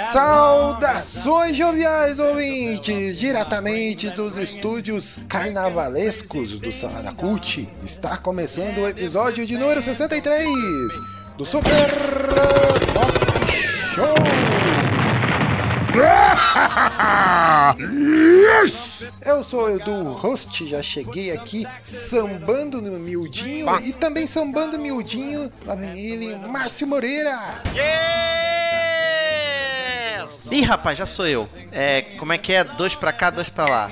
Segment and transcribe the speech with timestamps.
[0.00, 7.68] Saudações joviais ouvintes, diretamente dos estúdios carnavalescos do Salada Cult.
[7.84, 10.48] Está começando o episódio de número 63
[11.36, 11.90] do Super
[12.94, 13.12] Pop
[13.94, 14.14] Show.
[17.78, 19.04] Yes!
[19.24, 25.52] Eu sou o Edu Host, já cheguei aqui sambando no miudinho e também sambando miudinho,
[25.64, 27.38] lá vem ele, Márcio Moreira.
[30.50, 31.48] Ih, rapaz, já sou eu.
[31.72, 32.64] É, como é que é?
[32.64, 33.90] Dois pra cá, dois pra lá.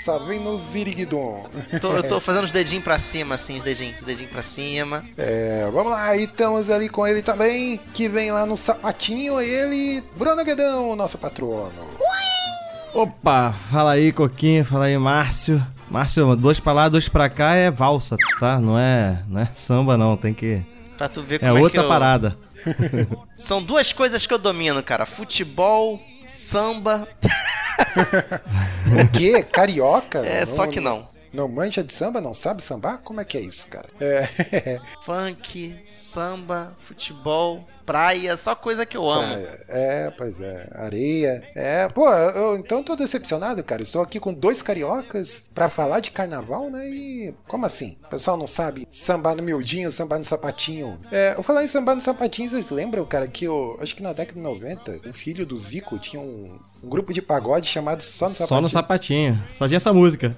[0.00, 1.46] Só vem no Ziriguidon.
[1.80, 5.04] Tô, eu tô fazendo os dedinhos pra cima, assim, os dedinhos, os dedinhos pra cima.
[5.18, 10.04] É, vamos lá, e estamos ali com ele também, que vem lá no sapatinho, ele,
[10.16, 11.72] Bruno Guedão, nosso patrono.
[12.94, 15.64] Opa, fala aí, Coquinho, fala aí, Márcio.
[15.90, 18.60] Márcio, dois pra lá, dois pra cá é valsa, tá?
[18.60, 20.62] Não é, não é samba, não, tem que.
[20.96, 21.88] Pra tu ver É como é, outra que eu...
[21.88, 22.38] parada.
[23.36, 25.06] São duas coisas que eu domino, cara.
[25.06, 27.08] Futebol, samba.
[28.86, 29.42] O quê?
[29.42, 30.18] Carioca?
[30.26, 31.08] É, só que não.
[31.32, 32.20] Não manja de samba?
[32.20, 32.98] Não sabe sambar?
[32.98, 33.88] Como é que é isso, cara?
[34.00, 39.32] É, Funk, samba, futebol, praia, só coisa que eu amo.
[39.32, 41.42] é, é, pois é, areia.
[41.54, 43.82] É, pô, eu então tô decepcionado, cara.
[43.82, 46.88] Estou aqui com dois cariocas pra falar de carnaval, né?
[46.88, 47.96] E como assim?
[48.04, 50.98] O pessoal não sabe sambar no miudinho, sambar no sapatinho.
[51.12, 54.12] É, eu falar em sambar no sapatinho, vocês lembram, cara, que eu acho que na
[54.12, 58.26] década de 90, o filho do Zico tinha um, um grupo de pagode chamado Só
[58.26, 58.48] no Sapatinho.
[58.48, 59.44] Só no sapatinho.
[59.54, 60.36] Só tinha essa música.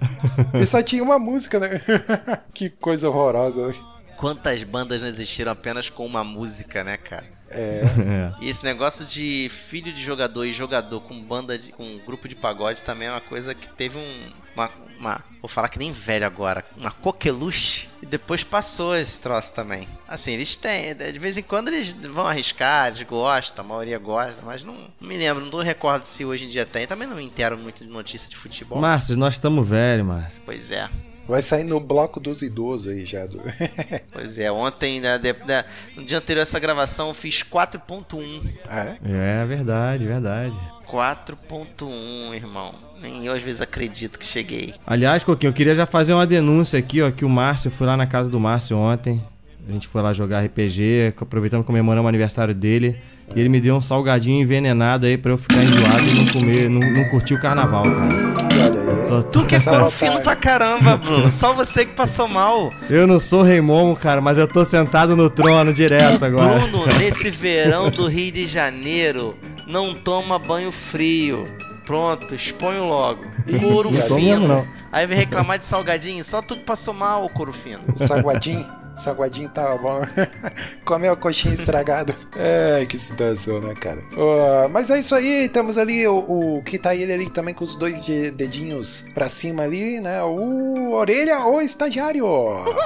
[0.54, 1.80] E só tinha uma música, né?
[2.52, 3.72] que coisa horrorosa.
[4.18, 7.24] Quantas bandas não existiram apenas com uma música, né, cara?
[7.50, 7.82] É,
[8.40, 8.44] É.
[8.44, 12.34] E esse negócio de filho de jogador e jogador com banda de, com grupo de
[12.34, 16.26] pagode também é uma coisa que teve um uma, uma- vou falar que nem velho
[16.26, 19.86] agora, uma coqueluche e depois passou esse troço também.
[20.08, 24.42] Assim, eles têm, de vez em quando eles vão arriscar, eles gostam, a maioria gosta,
[24.44, 26.88] mas não, não me lembro, não recordo se hoje em dia tem.
[26.88, 28.80] Também não me entero muito de notícia de futebol.
[28.80, 30.42] Márcio, nós estamos velhos, Márcio.
[30.44, 30.88] Pois é.
[31.28, 33.26] Vai sair no bloco dos idosos aí já.
[33.26, 33.40] do-
[34.12, 35.64] Pois é, ontem, de- né,
[35.96, 38.40] no dia anterior a essa gravação, eu fiz 4.1.
[38.68, 39.40] Ah, é?
[39.40, 40.56] É verdade, verdade.
[40.90, 42.74] 4.1, irmão.
[43.00, 44.74] Nem eu às vezes acredito que cheguei.
[44.86, 47.86] Aliás, Coquinho, eu queria já fazer uma denúncia aqui, ó, que o Márcio, eu fui
[47.86, 49.22] lá na casa do Márcio ontem.
[49.68, 52.98] A gente foi lá jogar RPG, aproveitando comemorando o aniversário dele.
[53.36, 56.70] E ele me deu um salgadinho envenenado aí pra eu ficar enjoado e não comer,
[56.70, 58.77] não, não curtir o carnaval, cara.
[59.08, 61.32] Tô- Tu que é corofino pra caramba, Bruno.
[61.32, 62.72] Só você que passou mal.
[62.90, 66.58] Eu não sou Rei Momo, cara, mas eu tô sentado no trono direto agora.
[66.60, 69.34] Bruno, nesse verão do Rio de Janeiro,
[69.66, 71.48] não toma banho frio.
[71.86, 73.24] Pronto, exponho logo.
[73.60, 74.46] Couro Não tô mesmo, fino.
[74.48, 74.66] não.
[74.92, 76.22] Aí vem reclamar de salgadinho.
[76.22, 77.80] Só tu que passou mal, couro fino.
[77.96, 78.66] Saguadinho.
[78.98, 80.00] Saguadinho tava bom.
[80.84, 82.14] Comeu a coxinha estragada.
[82.40, 84.00] É, que situação, né, cara?
[84.16, 87.64] Ó, mas é isso aí, temos ali o, o que tá ele ali também com
[87.64, 90.22] os dois de- dedinhos pra cima ali, né?
[90.22, 92.24] O orelha ou estagiário.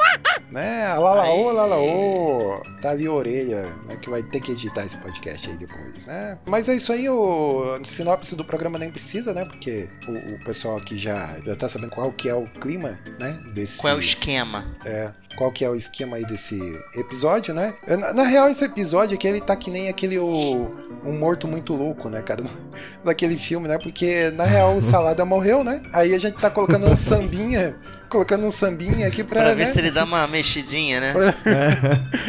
[0.51, 0.95] né?
[0.95, 2.63] Lalaô, lalaô.
[2.81, 3.97] Tá ali a orelha, né?
[4.01, 6.39] Que vai ter que editar esse podcast aí depois, né?
[6.47, 9.45] Mas é isso aí, o sinopse do programa nem precisa, né?
[9.45, 13.39] Porque o, o pessoal aqui já, já tá sabendo qual que é o clima, né?
[13.53, 13.81] Desse...
[13.83, 14.65] Qual é o esquema?
[14.85, 17.75] É, qual que é o esquema aí desse episódio, né?
[17.87, 20.71] Na, na real, esse episódio aqui, ele tá que nem aquele o,
[21.05, 22.43] um morto muito louco, né, cara?
[23.05, 23.79] Daquele filme, né?
[23.79, 25.83] Porque, na real, o Salada morreu, né?
[25.93, 27.77] Aí a gente tá colocando um sambinha,
[28.09, 29.73] colocando um sambinha aqui pra, Pra ver né?
[29.73, 31.15] se ele dá uma mexidinha, né?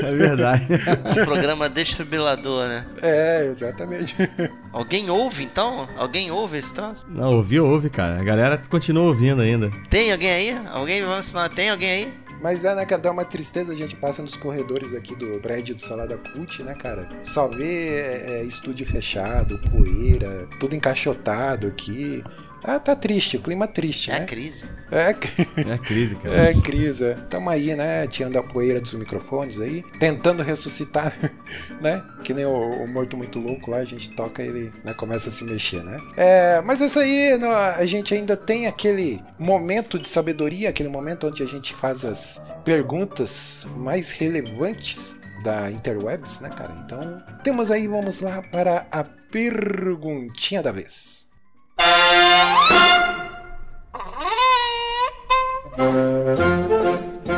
[0.02, 0.68] É, é verdade.
[1.06, 2.86] Um programa desfibrilador, né?
[3.02, 4.16] É, exatamente.
[4.72, 5.88] Alguém ouve então?
[5.98, 7.06] Alguém ouve esse troço?
[7.08, 8.20] Não, ouvi, ouve, cara.
[8.20, 9.72] A galera continua ouvindo ainda.
[9.90, 10.62] Tem alguém aí?
[10.72, 11.50] Alguém vamos ensinar?
[11.50, 12.14] Tem alguém aí?
[12.44, 15.76] Mas é, né, cara, dá uma tristeza, a gente passa nos corredores aqui do prédio
[15.76, 17.08] do Salada Cult, né, cara?
[17.22, 22.22] Só vê é, é, estúdio fechado, poeira, tudo encaixotado aqui.
[22.64, 24.26] Ah, tá triste, o clima triste, É a né?
[24.26, 24.66] crise.
[24.92, 26.36] É, É crise, cara.
[26.36, 27.04] é crise.
[27.06, 27.14] é.
[27.30, 28.06] Tamo aí, né?
[28.08, 29.84] Tirando a poeira dos microfones aí.
[30.00, 31.14] Tentando ressuscitar,
[31.82, 32.04] né?
[32.24, 32.52] Que nem o,
[32.84, 36.00] o Morto Muito Louco lá, a gente toca ele né, começa a se mexer, né?
[36.16, 37.32] É, mas isso aí,
[37.78, 42.42] a gente ainda tem aquele momento de sabedoria, aquele momento onde a gente faz as
[42.64, 46.74] perguntas mais relevantes da Interwebs, né, cara?
[46.86, 51.28] Então, temos aí, vamos lá para a perguntinha da vez.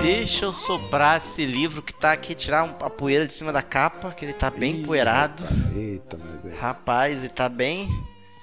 [0.02, 3.62] Deixa eu soprar esse livro que tá aqui, tirar um- a poeira de cima da
[3.62, 5.44] capa, que ele tá bem Ih, poeirado.
[5.44, 6.56] rapaz, Eita, mas é.
[6.56, 7.88] Rapaz, e tá bem.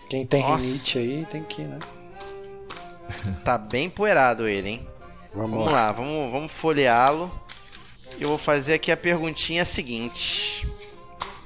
[0.09, 0.65] Quem tem Nossa.
[0.65, 1.79] rinite aí tem que, né?
[3.45, 4.89] Tá bem poeirado ele, hein?
[5.35, 5.73] Vamos, Vamos lá.
[5.73, 7.31] lá, vamos, vamos folheá-lo.
[8.21, 10.67] Eu vou fazer aqui a perguntinha seguinte.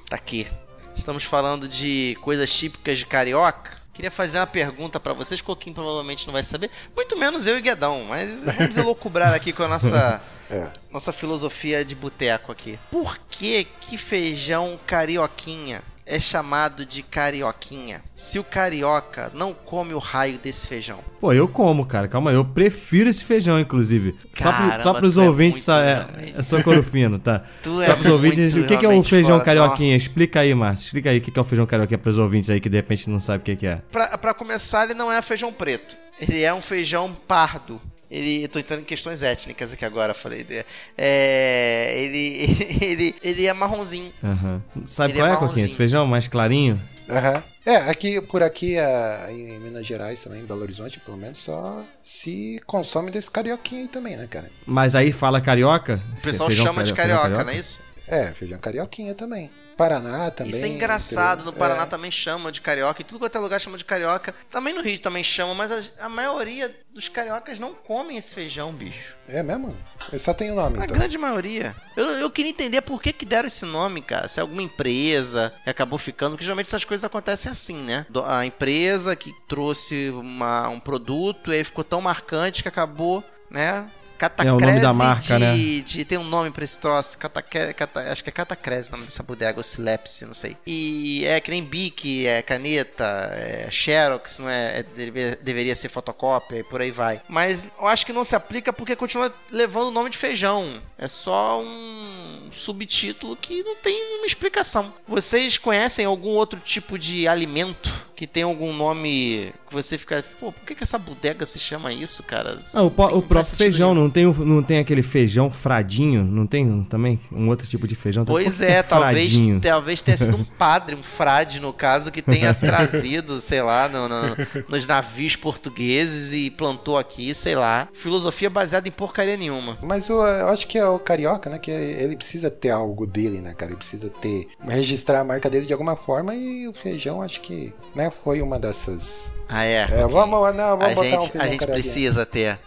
[0.08, 0.46] Tá aqui.
[0.94, 3.70] Estamos falando de coisas típicas de carioca.
[3.96, 7.62] Queria fazer uma pergunta pra vocês, Coquinho provavelmente não vai saber, muito menos eu e
[7.62, 10.68] Guedão, mas vamos elocubrar aqui com a nossa, É.
[10.92, 12.78] nossa filosofia de boteco aqui.
[12.90, 18.00] Por que que feijão carioquinha é chamado de carioquinha?
[18.14, 21.00] Se o carioca não come o raio desse feijão.
[21.20, 22.06] Pô, eu como, cara.
[22.08, 22.36] Calma aí.
[22.36, 24.14] Eu prefiro esse feijão, inclusive.
[24.34, 25.66] só, pro, Caramba, só pros tu é ouvintes.
[25.66, 26.38] muito é, realmente.
[26.38, 27.44] é só corofino, tá?
[27.62, 28.54] Tu só é pros ouvintes.
[28.54, 29.94] muito O que, que é um realmente feijão carioquinha?
[29.94, 30.06] Nossa.
[30.06, 30.86] Explica aí, Márcio.
[30.86, 33.10] Explica aí o que, que é o feijão carioquinha pros ouvintes aí que de repente
[33.10, 33.82] não sabe o que, que é.
[33.90, 35.96] Pra, pra começar, ele não é feijão preto.
[36.20, 37.80] Ele é um feijão pardo.
[38.10, 40.44] Ele, eu tô entrando em questões étnicas aqui agora, falei.
[40.44, 40.64] de-
[40.96, 44.12] É, ele, ele, ele é marronzinho.
[44.22, 44.62] Aham.
[44.86, 45.66] Sabe Ele qual é é, Coquinha?
[45.66, 46.80] Esse feijão mais clarinho?
[47.08, 47.42] Aham.
[47.64, 51.84] É, aqui, por aqui, ah, em Minas Gerais também, em Belo Horizonte, pelo menos, só
[52.00, 54.48] se consome desse carioquinho aí também, né, cara?
[54.64, 56.00] Mas aí fala carioca?
[56.18, 57.80] O pessoal Feijão chama de cario- feijão carioca, não é isso?
[58.08, 59.50] É, feijão carioquinha também.
[59.76, 60.52] Paraná também.
[60.54, 61.44] Isso é engraçado.
[61.44, 61.52] No?
[61.52, 61.86] Paraná É.
[61.86, 63.02] também chama de carioca.
[63.02, 64.34] E tudo quanto é lugar chama de carioca.
[64.50, 68.72] Também no Rio também chama, mas a, a maioria dos cariocas não comem esse feijão,
[68.72, 69.14] bicho.
[69.28, 69.76] É mesmo?
[70.12, 70.96] Eu só tenho nome, A então.
[70.96, 71.74] grande maioria.
[71.96, 74.28] Eu, eu queria entender por que, que deram esse nome, cara.
[74.28, 78.06] Se é alguma empresa que acabou ficando, porque geralmente essas coisas acontecem assim, né?
[78.24, 83.90] A empresa que trouxe uma- um produto e aí ficou tão marcante que acabou, né?
[84.16, 85.56] Catacrese É o nome da marca, de, né?
[85.84, 87.16] de- Tem um nome pra esse troço.
[87.18, 90.56] Catacre, cata, acho que é Catacrese o nome dessa bodega, ou Silepse, não sei.
[90.66, 95.88] E é que nem Bic, é caneta, é Xerox, não é, é- deve- deveria ser
[95.88, 97.20] fotocópia e por aí vai.
[97.28, 100.80] Mas eu acho que não se aplica porque continua levando o nome de feijão.
[100.98, 104.92] É só um subtítulo que não tem uma explicação.
[105.06, 109.52] Vocês conhecem algum outro tipo de alimento que tem algum nome
[109.82, 112.58] você fica, pô, por que, que essa bodega se chama isso, cara?
[112.74, 114.04] Ah, o, Não tem- o não próprio feijão, nenhum.
[114.04, 116.24] não tem, não tem aquele feijão fradinho?
[116.24, 118.24] Não tem um- também um outro tipo de feijão?
[118.24, 119.60] Pois é, é talvez, fradinho?
[119.60, 124.08] talvez tenha sido um padre, um frade, no caso, que tenha trazido, sei lá, no-
[124.08, 124.36] no-
[124.68, 127.88] nos navios portugueses e plantou aqui, sei lá.
[127.92, 129.78] Filosofia baseada em porcaria nenhuma.
[129.82, 131.58] Mas eu, eu acho que é o carioca, né?
[131.58, 133.70] Que ele precisa ter algo dele, né, cara?
[133.72, 134.48] Ele precisa ter.
[134.66, 138.58] registrar a marca dele de alguma forma e o feijão, acho que, né, foi uma
[138.58, 139.34] dessas.
[139.48, 139.88] Ah, é.
[139.90, 142.58] É, vamos, não, a vamos botar um gente, feijão a gente precisa ter.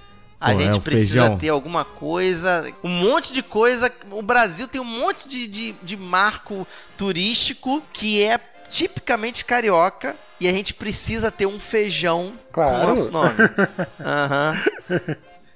[0.42, 1.38] A Pô, é gente o precisa feijão.
[1.38, 3.92] ter alguma coisa, um monte de coisa.
[4.12, 6.66] O Brasil tem um monte de, de, de marco
[6.98, 12.88] turístico que é tipicamente carioca e a gente precisa ter um feijão com o Claro.
[12.90, 13.36] nosso nome.
[14.00, 14.56] Aham.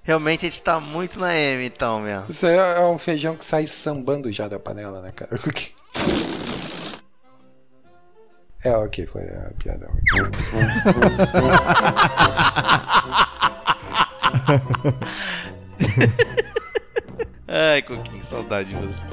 [0.04, 2.26] Realmente a gente tá muito na M então, mesmo.
[2.28, 5.32] Isso aí é um feijão que sai sambando já da panela, né, cara?
[8.64, 9.90] É, ok, foi a piada.
[17.48, 19.04] Ai, Coquinho, saudade de você.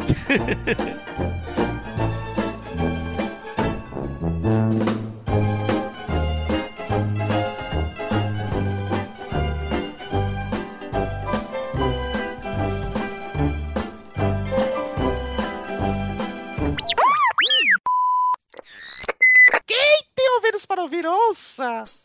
[21.06, 21.99] Ouvidos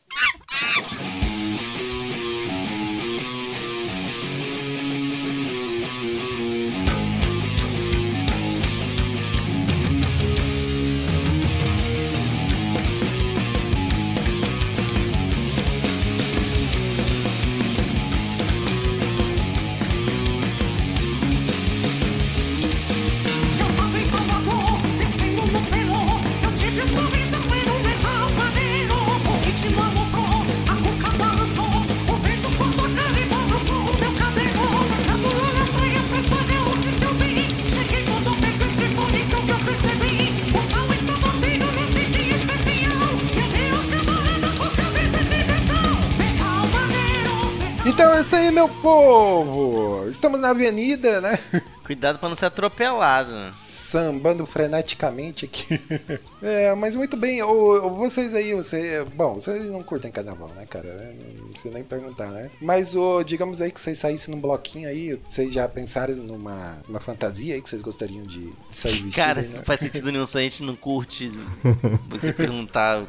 [48.56, 50.08] meu povo!
[50.10, 51.38] Estamos na avenida, né?
[51.86, 53.52] Cuidado pra não ser atropelado.
[53.52, 55.80] Sambando freneticamente aqui.
[56.48, 57.42] É, mas muito bem.
[57.42, 59.04] O, o- vocês aí, você.
[59.16, 60.88] Bom, vocês não curtem carnaval, né, cara?
[60.88, 62.52] É, Não precisa nem perguntar, né?
[62.62, 67.00] Mas o, digamos aí que vocês saíssem num bloquinho aí, vocês já pensaram numa uma
[67.00, 69.16] fantasia aí que vocês gostariam de, de sair vestido?
[69.16, 69.58] Cara, aí, isso né?
[69.60, 71.32] não faz sentido nenhum se a gente não curte
[72.10, 73.04] você perguntar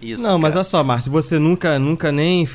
[0.00, 0.22] isso.
[0.22, 0.60] Não, mas cara.
[0.60, 2.48] olha só, Márcio, você nunca, nunca nem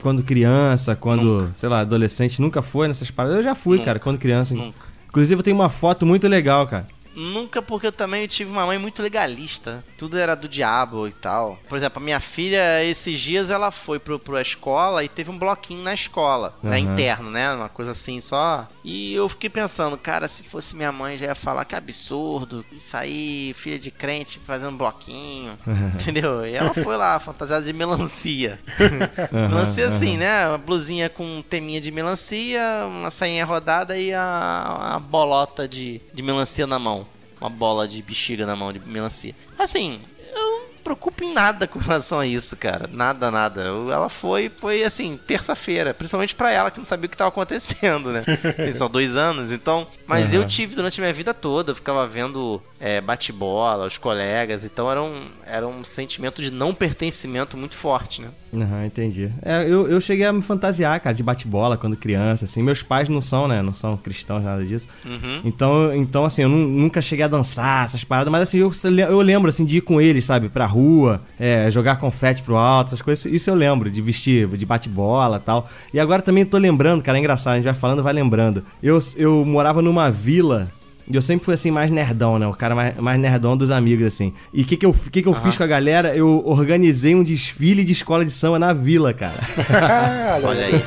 [0.00, 3.38] quando criança, quando, sei lá, adolescente, nunca foi nessas paradas.
[3.38, 3.86] Eu já fui, Nunca.
[3.86, 4.54] cara, quando criança.
[4.54, 4.78] Nunca.
[5.08, 6.86] Inclusive, eu tenho uma foto muito legal, cara.
[7.14, 9.84] Nunca porque eu também tive uma mãe muito legalista.
[9.98, 11.58] Tudo era do diabo e tal.
[11.68, 15.38] Por exemplo, a minha filha, esses dias ela foi pro, pro escola e teve um
[15.38, 16.54] bloquinho na escola.
[16.62, 16.92] Né, Aham.
[16.92, 17.52] interno, né?
[17.52, 18.66] Uma coisa assim só.
[18.84, 22.64] E eu fiquei pensando, cara, se fosse minha mãe já ia falar que absurdo.
[22.72, 25.56] Isso aí, filha de crente fazendo bloquinho.
[25.94, 26.46] entendeu?
[26.46, 28.58] E ela foi lá, fantasiada de melancia.
[29.32, 30.48] Melancia Aham, assim, né?
[30.48, 36.22] Uma blusinha com teminha de melancia, uma sainha rodada e a, a bolota de, de
[36.22, 36.99] melancia na mão.
[37.40, 39.34] Uma bola de bexiga na mão de melancia.
[39.58, 40.00] Assim,
[40.34, 42.88] eu não me preocupo em nada com relação a isso, cara.
[42.92, 43.62] Nada, nada.
[43.62, 45.94] Eu- Ela foi, foi assim, terça-feira.
[45.94, 48.22] Principalmente pra ela que não sabia o que tava acontecendo, né?
[48.56, 49.86] Tem só dois anos, então.
[50.06, 50.48] Mas eu Aham.
[50.48, 51.70] tive durante a minha vida toda.
[51.72, 54.62] Eu ficava vendo é, bate-bola, os colegas.
[54.64, 58.28] Então era um, era um sentimento de não pertencimento muito forte, né?
[58.54, 59.30] Aham, entendi.
[59.42, 62.62] É, eu, eu cheguei a me fantasiar, cara, de bate-bola quando criança, assim.
[62.62, 63.62] Meus pais não são, né?
[63.62, 64.88] Não são cristãos, nada disso.
[65.04, 65.40] Uhum.
[65.44, 68.70] Então, então assim, eu nu- nunca cheguei a dançar essas paradas, mas assim, eu,
[69.08, 70.48] eu lembro, assim, de ir com eles, sabe?
[70.48, 73.24] Pra rua, é, jogar confete pro alto, essas coisas.
[73.26, 75.70] Isso eu lembro, de vestir, de bate-bola e tal.
[75.94, 78.64] E agora também tô lembrando, cara, é engraçado, a gente vai falando, vai lembrando.
[78.82, 80.70] Eu, eu morava numa vila...
[81.10, 82.46] E eu sempre fui assim, mais nerdão, né?
[82.46, 84.32] O cara mais, mais nerdão dos amigos, assim.
[84.54, 86.14] E o que, que eu, que que eu fiz com a galera?
[86.14, 89.34] Eu organizei um desfile de escola de samba na vila, cara.
[90.44, 90.82] Olha aí.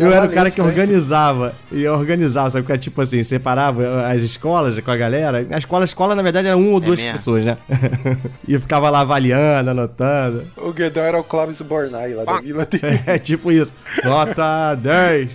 [0.00, 1.52] Eu era o cara que organizava.
[1.72, 2.64] E eu organizava, sabe?
[2.64, 5.46] Porque, tipo assim, separava as escolas com a galera.
[5.50, 7.12] A escola, a escola, na verdade, era uma ou É duas mesmo?
[7.16, 7.56] pessoas, né?
[8.46, 10.44] e eu ficava lá avaliando, anotando.
[10.56, 12.66] O Guedão era o Clóvis Bornai lá da vila.
[13.06, 13.74] É tipo isso.
[14.04, 15.30] Nota 10.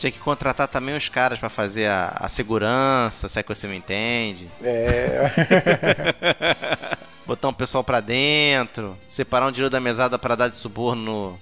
[0.00, 3.68] Tinha que contratar também os caras pra fazer a, a segurança, se é que você
[3.68, 4.48] me entende.
[4.62, 5.30] É.
[7.26, 11.38] Botar um pessoal pra dentro, separar um dinheiro da mesada pra dar de suborno no...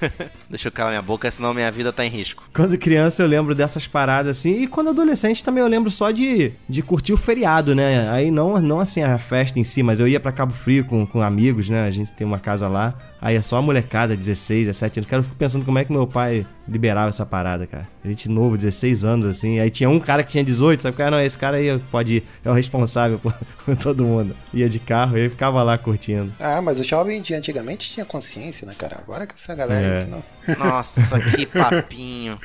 [0.48, 2.44] Deixa eu calar minha boca, senão minha vida tá em risco.
[2.54, 4.60] Quando criança eu lembro dessas paradas assim.
[4.62, 8.10] E quando adolescente também eu lembro só de, de curtir o feriado, né?
[8.10, 11.06] Aí não, não assim a festa em si, mas eu ia pra Cabo Frio com,
[11.06, 11.86] com amigos, né?
[11.86, 12.94] A gente tem uma casa lá.
[13.22, 15.08] Aí é só a molecada, 16, 17 anos.
[15.08, 17.88] Cara, eu fico pensando como é que meu pai liberava essa parada, cara.
[18.04, 19.60] Gente novo, 16 anos, assim.
[19.60, 20.96] Aí tinha um cara que tinha 18, sabe?
[20.96, 23.32] Cara, não, esse cara aí pode ir, é o responsável por,
[23.80, 24.34] todo mundo.
[24.52, 26.32] Ia de carro e aí ficava lá curtindo.
[26.40, 28.96] Ah, mas o jovem de antigamente tinha consciência, né, cara?
[28.98, 30.04] Agora que essa galera É.
[30.04, 30.22] não.
[30.58, 32.36] Nossa, que papinho.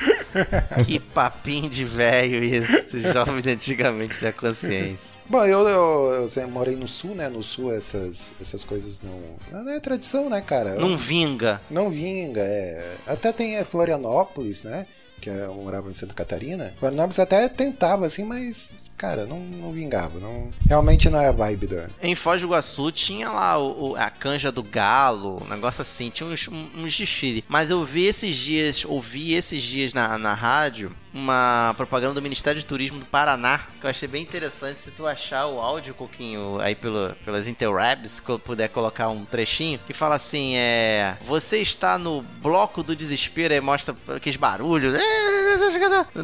[0.85, 2.99] Que papinho de velho isso.
[3.11, 5.16] Jovem de antigamente tinha consciência.
[5.29, 7.27] Bom, eu, eu, eu sempre morei no sul, né?
[7.27, 9.63] No sul essas, essas coisas não.
[9.63, 10.75] Não é tradição, né, cara?
[10.75, 11.61] Não vinga.
[11.69, 12.95] Não vinga, é.
[13.05, 14.85] Até tem a Florianópolis, né?
[15.19, 16.73] Que eu morava em Santa Catarina.
[16.79, 20.19] Florianópolis até tentava, assim, mas, cara, não, não vingava.
[20.19, 20.51] Não...
[20.67, 21.87] Realmente não é a vibe da.
[22.03, 26.11] Em Foz do Iguaçu tinha lá o, o- a canja do galo, um negócio assim,
[26.11, 27.43] tinha uns, uns desfiles.
[27.49, 32.61] Mas eu vi esses dias, ouvi esses dias na, na rádio uma propaganda do Ministério
[32.61, 34.79] de Turismo do Paraná, que eu achei bem interessante.
[34.79, 39.25] Se tu achar o áudio, Coquinho, aí pelo, pelas interwebs, que eu puder colocar um
[39.25, 41.17] trechinho, que fala assim, é...
[41.25, 44.93] Você está no bloco do desespero, aí mostra aqueles barulhos,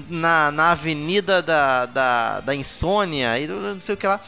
[0.07, 4.21] na, na avenida da, da, da insônia, e não sei o que lá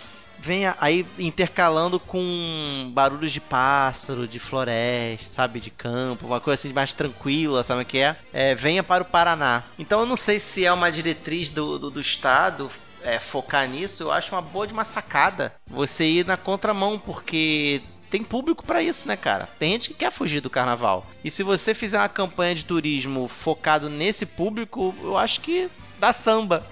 [0.45, 6.71] vem aí intercalando com barulhos de pássaro, de floresta, sabe, de campo, uma coisa assim
[6.71, 8.15] mais tranquila, sabe o que é?
[8.31, 8.53] é?
[8.53, 9.63] Venha para o Paraná.
[9.79, 12.69] Então eu não sei se é uma diretriz do, do, do estado
[13.01, 17.81] é, focar nisso, eu acho uma boa de uma sacada você ir na contramão, porque
[18.11, 19.49] tem público pra isso, né, cara?
[19.57, 21.07] Tem gente que quer fugir do carnaval.
[21.23, 26.13] E se você fizer uma campanha de turismo focado nesse público, eu acho que dá
[26.13, 26.63] samba.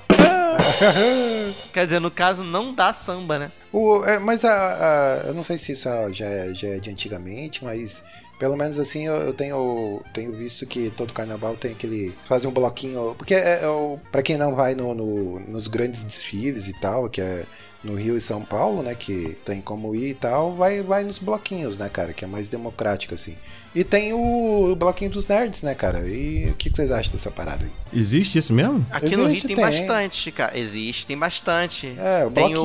[1.73, 3.51] Quer dizer, no caso, não dá samba, né?
[3.71, 6.89] O, é, mas a, a- eu não sei se isso já é, já é de
[6.89, 8.03] antigamente, mas
[8.39, 12.13] pelo menos assim eu, eu tenho, tenho visto que todo carnaval tem aquele.
[12.27, 13.15] fazer um bloquinho.
[13.17, 17.09] Porque é, é o, pra quem não vai no, no- nos grandes desfiles e tal,
[17.09, 17.43] que é
[17.83, 18.95] no Rio e São Paulo, né?
[18.95, 22.13] Que tem como ir e tal, vai, vai nos bloquinhos, né, cara?
[22.13, 23.35] Que é mais democrático, assim.
[23.75, 26.07] E tem o, o bloquinho dos nerds, né, cara?
[26.07, 27.71] E o que, que vocês acham dessa parada aí?
[27.99, 28.85] Existe isso mesmo?
[28.89, 29.65] Aqui no Rio Existe, tem, tem.
[29.65, 30.57] bastante, cara.
[30.57, 31.87] Existe, tem bastante.
[31.97, 32.61] É, o tem bloquinho,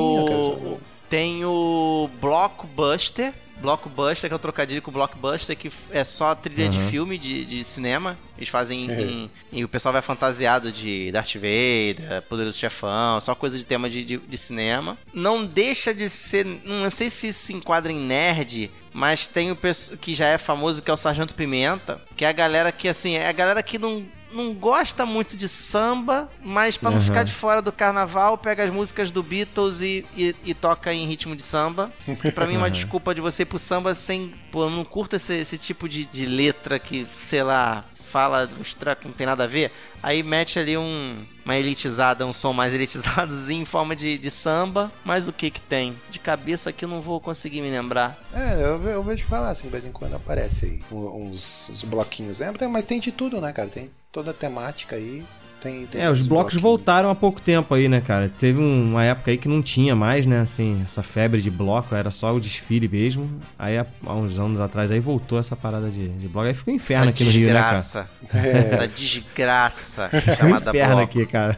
[0.75, 0.79] o.
[1.09, 3.33] Tem o Blockbuster.
[3.61, 6.89] Blockbuster, que é o trocadilho com Blockbuster, que é só trilha de Uhum.
[6.89, 8.17] filme, de, de cinema.
[8.37, 8.99] Eles fazem em, Uhum.
[9.01, 13.89] em- E o pessoal vai fantasiado de Darth Vader, Poderoso Chefão, só coisa de tema
[13.89, 14.97] de, de, de cinema.
[15.13, 16.45] Não deixa de ser.
[16.45, 19.57] Não sei se isso se enquadra em nerd, mas tem o
[19.99, 23.15] que já é famoso, que é o Sargento Pimenta, que é a galera que, assim,
[23.15, 27.31] é a galera que não não gosta muito de samba, mas pra não ficar de
[27.31, 31.43] fora do carnaval, pega as músicas do Beatles e, e, e toca em ritmo de
[31.43, 31.91] samba.
[32.33, 34.33] Pra mim, é uma desculpa de você ir pro samba sem.
[34.51, 38.73] Pô, eu não curto esse, esse tipo de, de letra que, sei lá, fala uns
[38.73, 39.71] tracos que não tem nada a ver.
[40.01, 44.91] Aí mete ali um, uma elitizada, um som mais elitizadozinho em forma de, de samba.
[45.03, 45.95] Mas o que que tem?
[46.09, 48.17] De cabeça aqui eu não vou conseguir me lembrar.
[48.33, 52.41] É, eu, eu vejo falar assim, de vez em quando aparece aí uns, uns bloquinhos.
[52.41, 53.69] É, mas tem de tudo, né, cara?
[53.69, 55.23] Tem toda a temática aí.
[55.61, 58.31] Tem, tem É, os blocos voltaram há pouco tempo aí, né, cara?
[58.39, 61.93] Teve um- uma época aí que não tinha mais, né, assim, essa febre de bloco,
[61.93, 63.29] era só o desfile mesmo.
[63.57, 66.47] Aí há, uns anos atrás aí voltou essa parada de, de bloco.
[66.47, 67.79] Aí ficou um inferno Essa aqui no Rio, né, cara?
[67.81, 68.09] desgraça.
[68.33, 68.57] É.
[68.73, 71.03] Essa desgraça chamada Inferno bloco.
[71.19, 71.57] aqui, cara.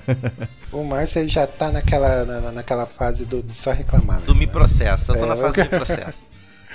[0.72, 4.18] O Márcio aí já tá naquela, na- na- naquela fase do, de só reclamar.
[4.20, 4.24] né?
[4.26, 5.12] Do me processo.
[5.12, 6.31] Eu tô É, na fase eu- do me processo.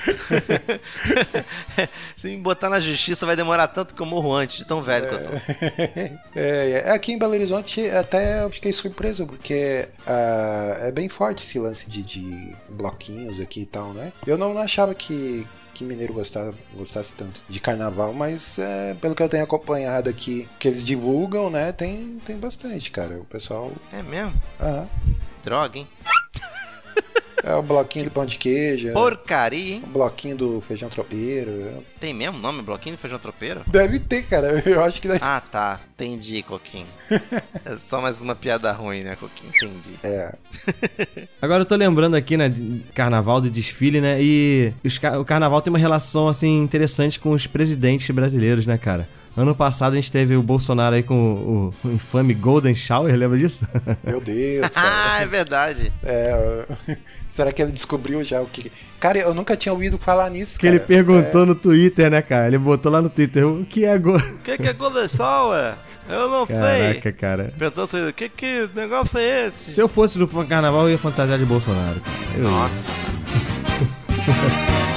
[2.16, 5.08] Se me botar na justiça vai demorar tanto que eu morro antes, de tão velho
[5.08, 5.30] que eu tô.
[6.36, 11.42] É, é, aqui em Belo Horizonte até eu fiquei surpreso, porque ah, é bem forte
[11.42, 14.12] esse lance de, de bloquinhos aqui e tal, né?
[14.26, 19.22] Eu não achava que, que mineiro gostava, gostasse tanto de carnaval, mas é, pelo que
[19.22, 21.72] eu tenho acompanhado aqui, que eles divulgam, né?
[21.72, 23.18] Tem, tem bastante, cara.
[23.18, 23.72] O pessoal.
[23.92, 24.34] É mesmo?
[24.60, 24.86] aham.
[25.42, 25.86] Droga, hein?
[27.46, 29.82] é o bloquinho do pão de queijo, é Porcaria, hein?
[29.84, 31.50] o bloquinho do feijão tropeiro.
[31.50, 31.72] é.
[32.00, 32.62] Tem mesmo nome?
[32.62, 33.60] Bloquinho de feijão tropeiro?
[33.66, 34.62] Deve ter, cara.
[34.68, 35.80] Eu acho que deve Ah, tá.
[35.94, 36.86] Entendi, Coquinho.
[37.64, 39.50] É só mais uma piada ruim, né, Coquinho?
[39.56, 39.96] Entendi.
[40.02, 40.34] É.
[41.40, 45.60] Agora eu tô lembrando aqui, né, de carnaval, de desfile, né, e os o carnaval
[45.62, 49.08] tem uma relação, assim, interessante com os presidentes brasileiros, né, cara?
[49.36, 51.14] Ano passado a gente teve o Bolsonaro aí com
[51.84, 53.66] o, o infame Golden Shower, lembra disso?
[54.02, 55.92] Meu Deus, Ah, é verdade.
[56.02, 56.64] É,
[57.28, 58.72] será que ele descobriu já o que.
[58.98, 60.58] Cara, eu nunca tinha ouvido falar nisso.
[60.58, 62.46] que ele perguntou no Twitter, né, cara?
[62.46, 64.16] Ele botou lá no Twitter, o que é go...
[64.16, 65.74] O que, que é Golden Shower?
[66.08, 67.52] Eu não Caraca, cara.
[67.58, 69.72] Perguntou assim, que, que negócio é esse?
[69.72, 72.00] Se eu fosse no carnaval, eu ia fantasiar de Bolsonaro.
[72.34, 72.74] Eu- Nossa.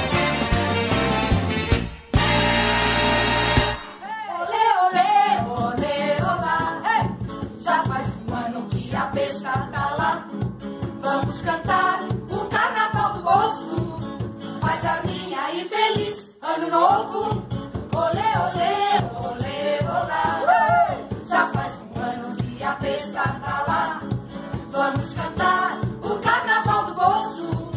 [16.54, 17.42] ano novo.
[17.94, 18.76] Olê, olê,
[19.28, 20.96] olê, olá!
[21.28, 24.02] Já faz um ano que a pesca tá lá.
[24.70, 27.70] Vamos cantar o carnaval do bolso.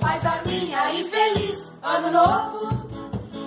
[0.00, 2.68] Faz a minha e feliz ano novo.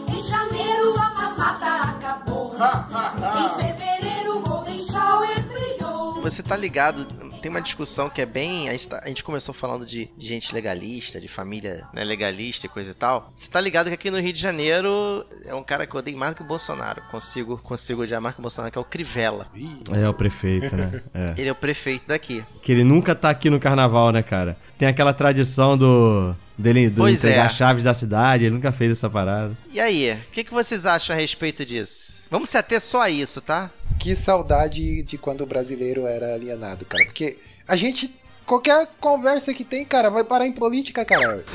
[0.09, 2.55] Em janeiro a mamata acabou.
[2.55, 6.21] em fevereiro o Golden Shower brilhou.
[6.21, 7.07] Você tá ligado?
[7.41, 8.67] Tem uma discussão que é bem.
[8.69, 12.65] A gente, tá- a gente começou falando de, de gente legalista, de família né, legalista
[12.65, 13.31] e coisa e tal.
[13.35, 16.17] Você tá ligado que aqui no Rio de Janeiro é um cara que eu odeio
[16.17, 17.01] mais do que o Bolsonaro.
[17.11, 19.47] Consigo, consigo odiar mais que o Bolsonaro, que é o Crivella.
[19.93, 21.01] É o prefeito, né?
[21.13, 21.33] É.
[21.37, 22.43] Ele é o prefeito daqui.
[22.61, 24.57] Que ele nunca tá aqui no carnaval, né, cara?
[24.77, 26.35] Tem aquela tradição do.
[26.57, 27.49] dele do Pois entregar é.
[27.49, 29.55] chaves da cidade, ele nunca fez essa parada.
[29.71, 32.07] E aí, o que, que vocês acham a respeito disso?
[32.29, 33.71] Vamos se ater só a isso, tá?
[33.99, 37.03] Que saudade de quando o brasileiro era alienado, cara.
[37.05, 38.13] Porque a gente.
[38.45, 41.43] Qualquer conversa que tem, cara, vai parar em política, cara.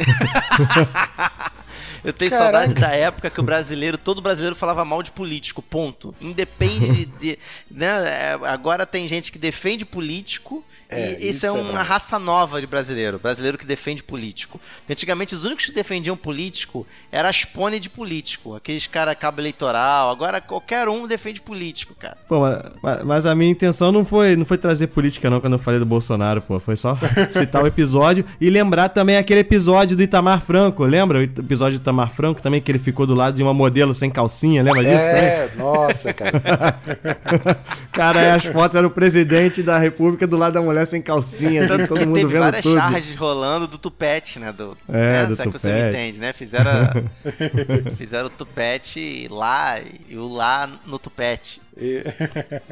[2.05, 2.59] Eu tenho Caraca.
[2.59, 6.15] saudade da época que o brasileiro, todo brasileiro falava mal de político, ponto.
[6.21, 7.09] Independe de.
[7.19, 7.39] de-
[7.71, 10.65] né, é, agora tem gente que defende político.
[10.93, 11.89] É, e isso, isso é é uma verdade.
[11.89, 13.19] raça nova de brasileiro.
[13.19, 14.61] Brasileiro que defende político.
[14.89, 18.55] Antigamente, os únicos que defendiam político eram as pônei de político.
[18.55, 20.11] Aqueles cara cabo eleitoral.
[20.11, 22.17] Agora qualquer um defende político, cara.
[22.29, 22.41] Pô,
[22.83, 25.81] mas, mas a minha intenção não foi, não foi trazer política, não, quando eu falei
[25.81, 26.59] do Bolsonaro, pô.
[26.59, 26.97] Foi só
[27.33, 30.85] citar o episódio e lembrar também aquele episódio do Itamar Franco.
[30.85, 33.95] Lembra o episódio do Itamar Franco também, que ele ficou do lado de uma modelo
[33.95, 34.63] sem calcinha?
[34.63, 35.23] Lembra disso também?
[35.23, 36.43] É, nossa, cara.
[37.93, 41.87] Cara, as fotos eram o presidente da república do lado da mulher sem calcinha, assim,
[41.87, 42.75] todo mundo Teve vendo várias tudo.
[42.75, 44.53] charges rolando do tupete, né?
[44.53, 45.27] Do, É, né?
[45.27, 45.97] do Se é que você me tupete.
[45.99, 46.33] entende, né?
[46.33, 49.77] Fizeram, a- fizeram o tupete lá
[50.09, 51.61] e o lá no tupete.
[51.77, 52.03] E-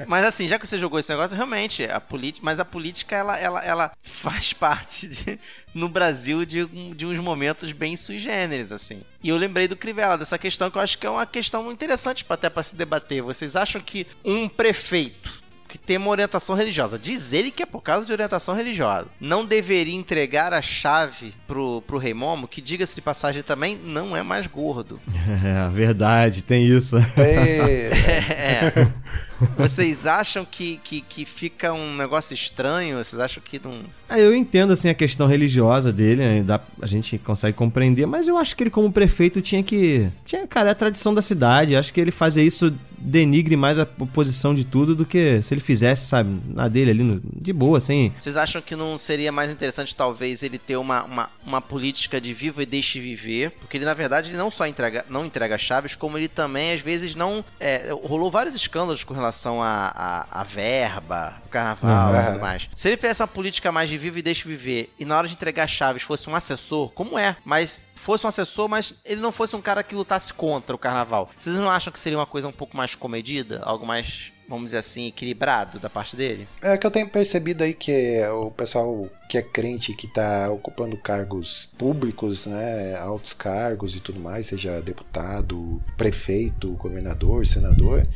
[0.06, 3.38] Mas assim, já que você jogou esse negócio, realmente, a política, mas a política ela,
[3.38, 5.38] ela, ela faz parte de-
[5.72, 9.02] no Brasil de, de uns momentos bem sui generis, assim.
[9.22, 12.24] E eu lembrei do Crivella, dessa questão que eu acho que é uma questão interessante
[12.24, 13.22] pra- até para se debater.
[13.22, 15.39] Vocês acham que um prefeito
[15.70, 19.44] que tem uma orientação religiosa, diz ele que é por causa de orientação religiosa, não
[19.44, 24.22] deveria entregar a chave pro, pro rei Momo, que diga-se de passagem também, não é
[24.22, 25.00] mais gordo.
[25.42, 26.96] É, verdade, tem isso.
[27.16, 28.92] é, É.
[29.56, 32.98] Vocês acham que, que, que fica um negócio estranho?
[32.98, 33.72] Vocês acham que não.
[34.08, 36.42] Ah, eu entendo assim a questão religiosa dele, né?
[36.42, 40.46] Dá- a gente consegue compreender, mas eu acho que ele como prefeito tinha que, tinha,
[40.46, 41.74] cara, é a tradição da cidade.
[41.76, 45.60] Acho que ele fazia isso denigre mais a posição de tudo do que se ele
[45.60, 48.12] fizesse, sabe, na dele ali, no- de boa, sem.
[48.20, 52.32] Vocês acham que não seria mais interessante, talvez, ele ter uma, uma, uma política de
[52.34, 53.50] viva e deixe viver?
[53.52, 56.80] Porque ele, na verdade, ele não só entrega, não entrega chaves, como ele também, às
[56.80, 57.44] vezes, não.
[57.58, 62.68] é, rolou vários escândalos com relação a, a, a verba, o carnaval e tudo mais.
[62.74, 65.34] Se ele fizesse uma política mais de viva e deixe viver, e na hora de
[65.34, 67.82] entregar chaves fosse um assessor, como é, mas.
[68.02, 71.30] Fosse um assessor, mas ele não fosse um cara que lutasse contra o carnaval.
[71.38, 73.60] Vocês não acham que seria uma coisa um pouco mais comedida?
[73.62, 76.48] Algo mais, vamos dizer assim, equilibrado da parte dele?
[76.62, 80.96] É que eu tenho percebido aí que o pessoal que é crente, que tá ocupando
[80.96, 88.08] cargos públicos, né, altos cargos e tudo mais, seja deputado, prefeito, governador, senador,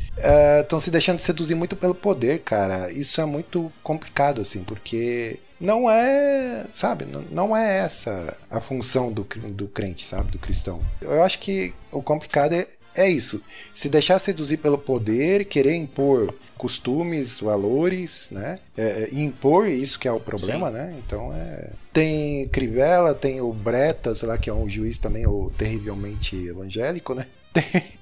[0.61, 2.91] estão se deixando seduzir muito pelo poder, cara.
[2.91, 9.23] Isso é muito complicado, assim, porque não é, sabe, não, é essa a função do,
[9.23, 10.81] do crente, sabe, do cristão.
[11.01, 13.41] Eu acho que o complicado é, é isso,
[13.73, 18.59] se deixar seduzir pelo poder, querer impor costumes, valores, né?
[18.77, 20.95] É, é, impor isso que é o problema, né?
[21.05, 21.69] Então é.
[21.91, 27.13] Tem Crivella, tem o Breta, sei lá, que é um juiz também, o terrivelmente evangélico,
[27.13, 27.27] né?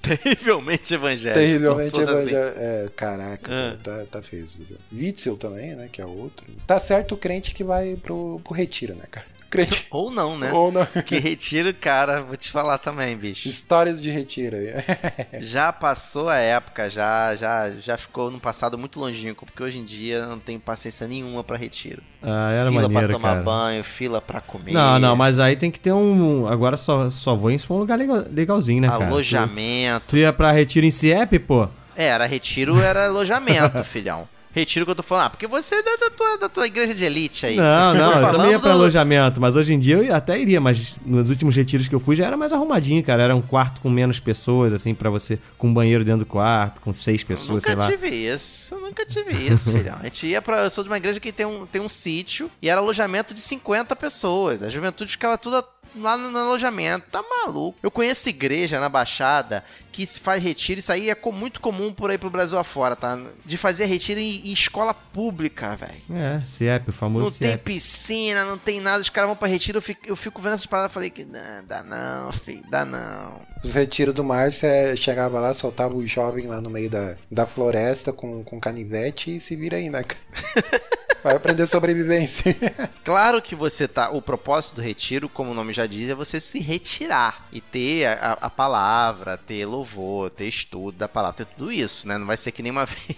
[0.02, 1.40] Terrivelmente evangélico.
[1.40, 2.14] Terrivelmente fosse assim.
[2.30, 2.60] evangélico.
[2.60, 3.78] É, caraca, Ah.
[3.82, 4.78] tá, tá feio isso.
[4.92, 5.88] Witzel também, né?
[5.92, 6.46] Que é outro.
[6.68, 9.26] Tá certo o crente que vai pro, pro retiro, né, cara?
[9.54, 9.86] Crente.
[9.92, 10.52] Ou não, né?
[10.52, 10.84] Ou não.
[11.06, 13.48] Que retiro, cara, vou te falar também, bicho.
[13.48, 14.74] Histórias de retiro aí.
[15.42, 19.84] Já passou a época, já, já, já ficou no passado muito longínquo, porque hoje em
[19.84, 22.02] dia eu não tenho paciência nenhuma pra retiro.
[22.22, 23.42] Ah, era fila pra maneiro, tomar cara.
[23.44, 24.72] banho, fila pra comer.
[24.72, 26.48] Não, não, mas aí tem que ter um.
[26.48, 29.06] Agora só, só vou em um lugar legal- legalzinho, né, cara?
[29.06, 30.06] Alojamento.
[30.08, 31.68] Tu, tu ia pra retiro em CIEP, pô?
[31.96, 34.28] É, era retiro, era alojamento, filhão.
[34.54, 37.04] Retiro que eu tô falando, ah, porque você é da, tua, da tua igreja de
[37.04, 37.56] elite aí.
[37.56, 40.40] Não, Eu não, eu também ia pra do- alojamento, mas hoje em dia eu até
[40.40, 43.24] iria, mas nos últimos retiros que eu fui já era mais arrumadinho, cara.
[43.24, 46.82] Era um quarto com menos pessoas, assim, pra você, com um banheiro dentro do quarto,
[46.82, 47.92] com seis pessoas, sei nunca lá.
[47.92, 49.98] tive isso, eu nunca tive isso, filhão.
[50.00, 50.64] A gente ia pra.
[50.64, 53.42] Eu sou de uma igreja que tem um, tem um sítio e era alojamento de
[53.42, 54.62] 50 pessoas.
[54.62, 55.64] A juventude ficava toda
[56.00, 57.06] lá no, no alojamento.
[57.12, 57.78] Tá maluco.
[57.82, 60.80] Eu conheço igreja na Baixada que se faz retiro.
[60.80, 63.18] Isso aí é co- muito comum por aí pro Brasil afora, tá?
[63.46, 66.02] De fazer retiro em, em escola pública, velho.
[66.14, 67.64] É, CIEP, o famoso Não tem CIEP.
[67.64, 70.66] piscina, não tem nada, os caras vão pra retiro, eu fico, eu fico vendo essas
[70.66, 73.40] paradas e falei que não, dá não, filho, dá não.
[73.64, 77.46] Os retiros do mar, você chegava lá, soltava o jovem lá no meio da, da
[77.46, 80.02] floresta com, com canivete e se vira aí, né?
[80.04, 80.20] cara?
[81.24, 82.56] Vai aprender sobrevivência.
[83.04, 84.10] Claro que você tá.
[84.12, 88.06] O propósito do retiro, como o nome já diz, é você se retirar e ter
[88.06, 92.18] a, a- palavra, ter louvor, ter estudo da palavra, ter tudo isso, né?
[92.18, 93.18] Não vai ser que nem uma vez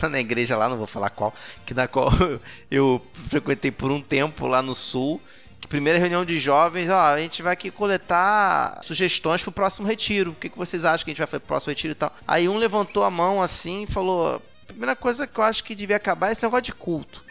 [0.00, 2.10] na, na igreja lá, não vou falar qual, que na qual
[2.70, 5.20] eu frequentei por um tempo lá no sul.
[5.68, 10.30] Primeira reunião de jovens, ó, a gente vai aqui coletar sugestões pro próximo retiro.
[10.32, 12.14] O que, que vocês acham que a gente vai fazer pro próximo retiro e tal?
[12.28, 15.96] Aí um levantou a mão assim e falou: primeira coisa que eu acho que devia
[15.96, 17.24] acabar é esse negócio de culto.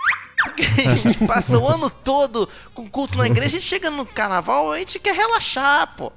[0.86, 4.72] A gente passa o ano todo com culto na igreja, a gente chega no carnaval,
[4.72, 6.12] a gente quer relaxar, pô.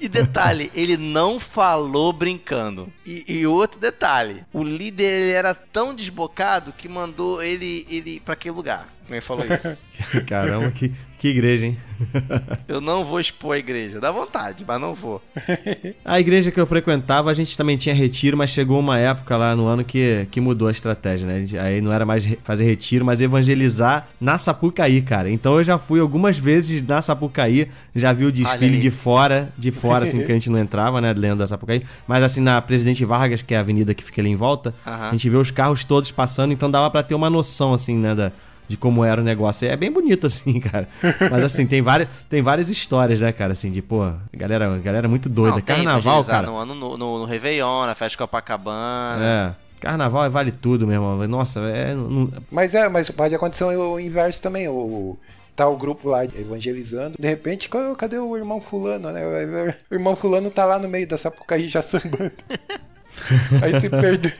[0.00, 2.92] e detalhe, ele não falou brincando.
[3.04, 8.36] E, e outro detalhe, o líder ele era tão desbocado que mandou ele, ele para
[8.36, 8.88] que lugar?
[9.14, 9.82] Ele falou isso?
[10.26, 11.78] Caramba, que, que igreja, hein?
[12.66, 15.22] Eu não vou expor a igreja, dá vontade, mas não vou.
[16.04, 19.54] A igreja que eu frequentava, a gente também tinha retiro, mas chegou uma época lá
[19.54, 21.46] no ano que, que mudou a estratégia, né?
[21.60, 25.30] Aí não era mais fazer retiro, mas evangelizar na Sapucaí, cara.
[25.30, 29.70] Então eu já fui algumas vezes na Sapucaí, já vi o desfile de fora, de
[29.70, 31.82] fora, assim, porque a gente não entrava, né, dentro da Sapucaí.
[32.06, 35.08] Mas assim, na Presidente Vargas, que é a avenida que fica ali em volta, Aham.
[35.08, 38.14] a gente vê os carros todos passando, então dava pra ter uma noção, assim, né,
[38.14, 38.32] da,
[38.70, 39.68] de como era o negócio.
[39.68, 40.88] É bem bonito, assim, cara.
[41.30, 45.28] Mas assim, tem várias, tem várias histórias, né, cara, assim, de, pô, galera, galera muito
[45.28, 45.56] doida.
[45.56, 46.46] Não, Carnaval, cara.
[46.46, 49.24] No, ano, no, no, no Réveillon, na festa Copacabana.
[49.56, 49.80] É.
[49.80, 51.26] Carnaval é vale tudo, meu irmão.
[51.26, 51.94] Nossa, é.
[51.94, 54.68] não- Mas é, mas pode acontecer o inverso também.
[54.68, 55.18] O,
[55.56, 57.16] tá o grupo lá evangelizando.
[57.18, 59.74] De repente, ca- cadê o irmão fulano, né?
[59.90, 62.30] O irmão fulano tá lá no meio da Sapucaí já sambando.
[63.62, 64.30] Aí se perdeu.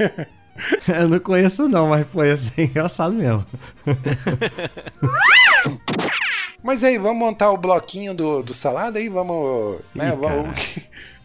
[0.88, 3.46] Eu não conheço, não, mas pô, ia ser engraçado mesmo.
[6.62, 9.09] Mas aí, vamos montar o bloquinho do, do salada aí?
[9.09, 9.79] Vamos.
[9.94, 10.61] Né, Ih, vamos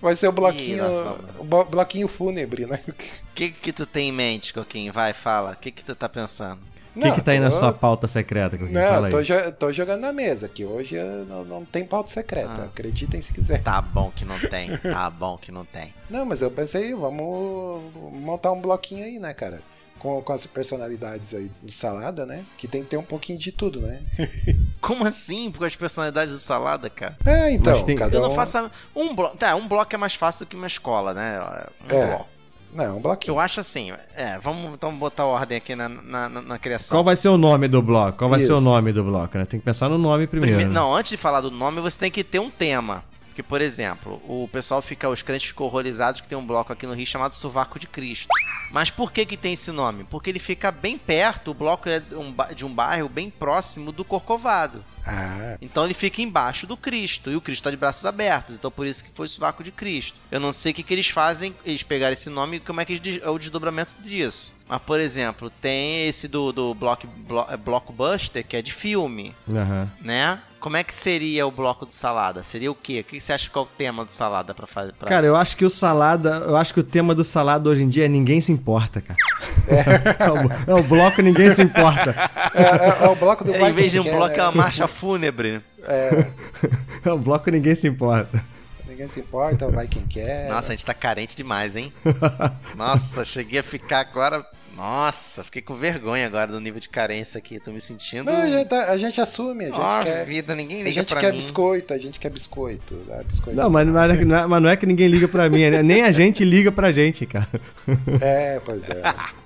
[0.06, 0.84] vai ser o bloquinho.
[0.84, 2.80] Ih, o bloquinho fúnebre, né?
[2.88, 2.94] O
[3.34, 4.94] que que tu tem em mente, Coquinho?
[4.94, 5.52] Vai, fala.
[5.52, 6.60] O que que tu tá pensando?
[6.96, 8.58] O que, que tá aí na sua pauta secreta?
[8.58, 10.96] Não, Fala tô, jo- tô jogando na mesa, que hoje
[11.28, 12.62] não, não tem pauta secreta.
[12.62, 12.66] Ah.
[12.66, 13.62] Acreditem se quiser.
[13.62, 14.78] Tá bom que não tem.
[14.78, 15.94] Tá bom que não tem.
[16.10, 17.82] Não, mas eu pensei, vamos
[18.14, 19.60] montar um bloquinho aí, né, cara?
[20.00, 22.44] Com, com as personalidades aí do Salada, né?
[22.58, 24.02] Que tem que ter um pouquinho de tudo, né?
[24.80, 25.52] Como assim?
[25.52, 27.18] Com as personalidades do Salada, cara?
[27.26, 28.36] É, então, tem- cada Eu não um...
[28.36, 28.58] faço.
[28.58, 29.36] a- Um bloco.
[29.38, 31.40] Tá, um bloco é mais fácil do que uma escola, né?
[31.92, 32.08] Um É.
[32.08, 32.28] bloco.
[32.74, 33.34] Não, um bloquinho.
[33.36, 36.96] Eu acho assim, é, vamos então botar ordem aqui na, na, na- criação.
[36.96, 38.18] Qual vai ser o nome do bloco?
[38.18, 38.64] Qual vai ser o Isso.
[38.64, 39.46] nome do bloco, né?
[39.46, 40.58] Tem que pensar no nome primeiro.
[40.58, 40.76] Prime- né?
[40.80, 43.04] Não, antes de falar do nome, você tem que ter um tema.
[43.36, 46.88] Porque, por exemplo, o pessoal fica, os crentes ficam horrorizados que tem um bloco aqui
[46.88, 48.30] no Rio chamado Sovaco de Cristo.
[48.72, 50.06] Mas por que que tem esse nome?
[50.06, 52.02] Porque ele fica bem perto, o bloco é
[52.56, 54.86] de um bairro bem próximo do Corcovado.
[55.06, 57.30] Ah, Então ele fica embaixo do Cristo.
[57.30, 58.56] E o Cristo está de braços abertos.
[58.56, 60.18] Então por isso que foi o sovaco de Cristo.
[60.32, 62.86] Eu não sei o que, que eles fazem, eles pegaram esse nome e como é
[62.86, 64.56] que eles é o desdobramento disso.
[64.68, 69.36] Mas, por exemplo, tem esse do, do block, blo- é, Blockbuster, que é de filme,
[69.54, 69.92] Aham.
[70.02, 70.40] né?
[70.66, 72.42] Como é que seria o bloco do Salada?
[72.42, 73.02] Seria o quê?
[73.02, 74.94] O que você acha que é o tema do Salada pra fazer?
[74.94, 75.08] Pra...
[75.08, 77.88] Cara, eu acho que o salada, eu acho que o tema do salada hoje em
[77.88, 79.20] dia é ninguém se importa, cara.
[79.68, 82.16] É, o, é o bloco ninguém se importa.
[82.56, 84.44] é, é- é o bloco do É, Vai em vez de um bloco, é né?
[84.44, 85.62] uma marcha fúnebre.
[85.84, 86.26] É,
[87.06, 88.44] É o bloco ninguém se importa.
[88.96, 90.50] Ninguém se importa, vai quem quer.
[90.50, 91.92] Nossa, a gente tá carente demais, hein?
[92.76, 94.46] Nossa, cheguei a ficar agora.
[94.76, 97.60] Nossa, fiquei com vergonha agora do nível de carência aqui.
[97.62, 98.26] Tô me sentindo.
[98.26, 100.26] Não, a gente, tá- a gente assume, a gente Ó, quer.
[100.26, 101.38] vida, ninguém A liga gente pra quer mim.
[101.38, 102.94] biscoito, a gente quer biscoito.
[103.08, 103.58] Dá biscoito.
[103.58, 105.82] Não, mas não é, é- mas não é que ninguém liga pra mim, né?
[105.82, 107.48] nem a gente liga pra gente, cara.
[108.20, 109.02] É, pois é.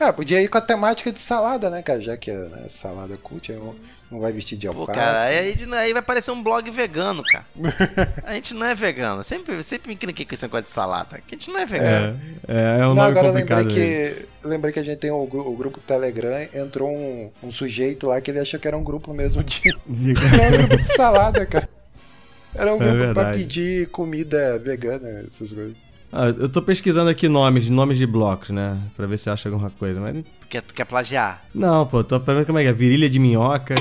[0.00, 2.00] Ah, podia ir com a temática de salada, né, cara?
[2.00, 3.74] Já que é né, salada cult, aí não,
[4.10, 4.98] não vai vestir de Pô, alface.
[4.98, 7.44] cara, aí, aí vai parecer um blog vegano, cara.
[8.24, 9.22] A gente não é vegano.
[9.24, 11.20] Sempre, sempre me critiquei com esse negócio de salada.
[11.26, 12.20] Que a gente não é vegano.
[12.46, 13.74] É, é, é um Não, nome agora eu lembrei complicado.
[13.74, 14.26] mesmo.
[14.42, 18.20] que, lembrei que a gente tem o, o grupo Telegram, entrou um, um sujeito lá
[18.20, 19.60] que ele achou que era um grupo mesmo de.
[19.86, 20.20] Diga.
[20.40, 21.68] Era um grupo de salada, cara.
[22.54, 23.38] Era um É grupo pra verdade.
[23.38, 25.76] pedir comida vegana, essas coisas.
[26.12, 28.78] Ah, eu tô pesquisando aqui nomes, nomes de blocos, né?
[28.96, 30.00] Pra ver se acha alguma coisa.
[30.00, 31.44] Mas Porque tu quer plagiar.
[31.54, 32.72] Não, pô, tô pra ver como é que é.
[32.72, 33.74] Virilha de minhoca.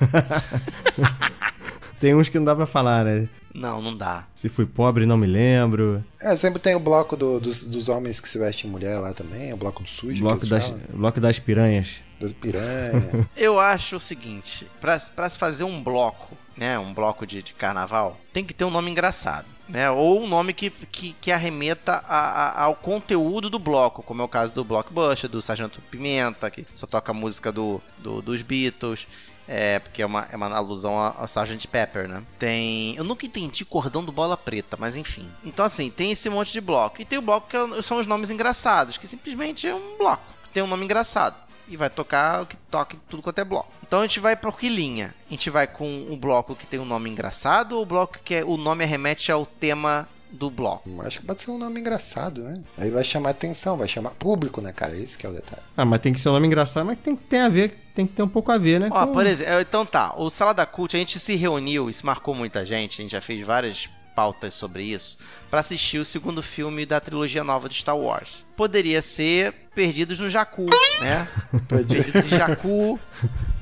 [2.00, 3.28] Tem uns que não dá pra falar, né?
[3.54, 4.24] Não, não dá.
[4.34, 6.04] Se fui pobre, não me lembro.
[6.20, 9.12] É, sempre tem o bloco do- dos, dos homens que se vestem em mulher lá
[9.12, 10.20] também, o bloco do sujo.
[10.22, 11.96] Bloco das, falam, bloco das piranhas.
[12.20, 13.26] das piranhas.
[13.36, 16.78] Eu acho o seguinte: pra, pra se fazer um bloco, né?
[16.78, 19.46] Um bloco de, de carnaval, tem que ter um nome engraçado.
[19.68, 24.22] Né, ou um nome que, que, que arremeta a- a- ao conteúdo do bloco, como
[24.22, 28.22] é o caso do Blockbuster, do Sargento Pimenta, que só toca a música do, do-
[28.22, 29.06] dos Beatles,
[29.46, 31.68] é, porque é uma, é uma alusão ao Sgt.
[31.68, 32.22] Pepper, né?
[32.38, 32.96] Tem.
[32.96, 35.28] Eu nunca entendi cordão do bola preta, mas enfim.
[35.44, 37.00] Então, assim, tem esse monte de bloco.
[37.02, 40.22] E tem o bloco que é- são os nomes engraçados, que simplesmente é um bloco,
[40.52, 41.34] tem um nome engraçado
[41.68, 43.68] e vai tocar o que toca em tudo quanto é bloco.
[43.86, 45.14] Então a gente vai pra que linha?
[45.28, 48.34] A gente vai com um bloco que tem um nome engraçado ou o bloco que
[48.36, 50.90] é, o nome arremete ao tema do bloco?
[51.02, 52.54] Acho que pode ser um nome engraçado, né?
[52.76, 54.94] Aí vai chamar atenção, vai chamar público, né, cara?
[54.94, 55.62] Esse que é o detalhe.
[55.74, 58.06] Ah, mas tem que ser um nome engraçado, mas tem que ter a ver, tem
[58.06, 58.88] que ter um pouco a ver, né?
[58.92, 62.34] Ó, com- por exemplo, então tá, o Salada Cult, a gente se reuniu, isso marcou
[62.34, 65.16] muita gente, a gente já fez várias pautas sobre isso,
[65.48, 68.44] pra assistir o segundo filme da trilogia nova de Star Wars.
[68.56, 70.66] Poderia ser Perdidos no Jakku,
[71.00, 71.28] né?
[71.68, 72.98] Perdidos em Jakku,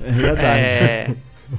[0.01, 0.59] É verdade.
[0.59, 1.15] É,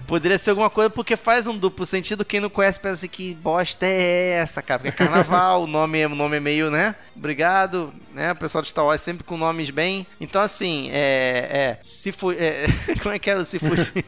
[0.08, 2.24] poderia ser alguma coisa porque faz um duplo sentido.
[2.24, 4.80] Quem não conhece pensa assim, que bosta é essa, cara?
[4.80, 6.96] Porque é carnaval, o nome, é- o nome é meio, né?
[7.14, 8.32] Obrigado, né?
[8.32, 10.04] O pessoal de Star Wars sempre com nomes bem.
[10.20, 11.76] Então, assim, é.
[11.78, 12.66] é se fu é,
[13.00, 14.04] como é que era o se fudir?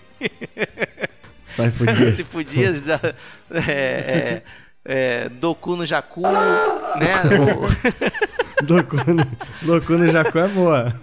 [1.47, 2.13] Sai fudido.
[2.17, 2.75] se fudia.
[2.75, 3.01] já-
[3.53, 4.43] É, é,
[4.93, 7.23] é, Doku no Jakku, né?
[8.59, 9.27] O- Doku no,
[9.63, 10.95] Doku no Jacu é boa.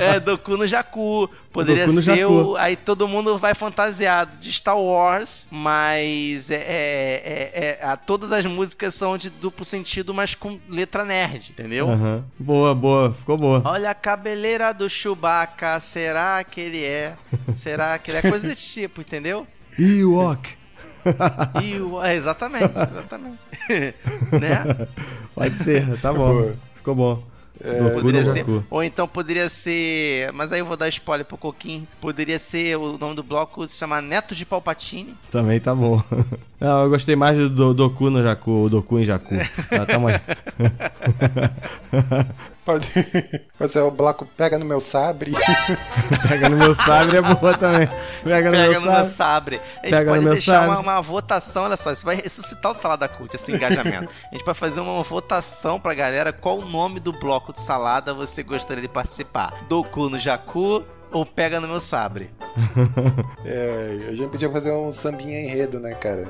[0.00, 1.30] É, Doku no Jakku.
[1.50, 2.56] Poderia Doku no ser o.
[2.56, 8.30] Aí todo mundo vai fantasiado de Star Wars, mas é, é, é- é- a- todas
[8.32, 11.88] as músicas são de duplo sentido, mas com letra nerd, entendeu?
[11.90, 12.22] Aham.
[12.38, 13.62] Boa, boa, ficou boa.
[13.64, 17.14] Olha a cabeleira do Chewbacca, será que ele é?
[17.56, 18.22] Será que ele é?
[18.22, 19.46] Coisa desse tipo, entendeu?
[19.78, 20.50] Ewok.
[21.62, 23.38] E o, é, exatamente, exatamente.
[24.40, 24.86] né?
[25.34, 26.52] Pode ser, tá bom.
[26.76, 27.32] Ficou bom.
[27.62, 31.86] Doku Poderia ser, ou então poderia ser, mas aí eu vou dar spoiler pro Coquinho.
[32.00, 35.14] Poderia ser o nome do bloco se chamar Netos de Palpatine.
[35.30, 36.02] Também tá bom.
[36.58, 39.34] Não, eu gostei mais do do Doku no Jacu, o Doku em Jacu.
[39.70, 40.20] Tá, tamo aí.
[42.64, 42.86] Pode,
[43.58, 45.32] pode ser o bloco Pega no meu sabre.
[46.28, 47.88] Pega no meu sabre é boa também.
[48.22, 49.12] Pega no Pega meu no meu sabre.
[49.12, 49.56] sabre.
[49.56, 52.72] A gente Pega no pode meu deixar uma, uma votação, olha só, isso vai ressuscitar
[52.72, 54.08] o Salada Cult, esse engajamento.
[54.30, 58.14] A gente vai fazer uma votação pra galera qual o nome do bloco de salada
[58.14, 59.64] você gostaria de participar.
[59.68, 62.30] Doku no Jacu ou Pega no meu sabre?
[63.44, 66.24] É, a gente podia fazer um sambinha enredo, né, cara?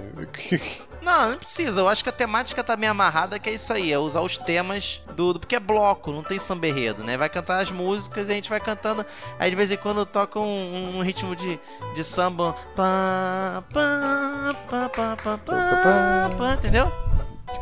[1.02, 1.80] Não, não precisa.
[1.80, 4.38] Eu acho que a temática tá bem amarrada, que é isso aí, é usar os
[4.38, 5.32] temas do.
[5.32, 7.16] do- porque é bloco, não tem samba enredo, né?
[7.16, 9.04] Vai cantar as músicas e a gente vai cantando.
[9.36, 11.58] Aí de vez em quando toca um, um ritmo de,
[11.96, 12.54] de samba.
[12.76, 16.92] Pá, pá, pá, pá, pá, pá, pá, entendeu?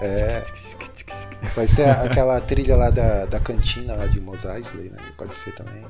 [0.01, 0.43] É.
[1.55, 4.99] Vai ser a- aquela trilha lá da, da cantina lá de Mos Eisley, né?
[5.17, 5.85] Pode ser também.